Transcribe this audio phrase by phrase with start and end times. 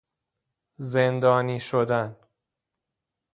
[0.77, 2.17] زندانی شدن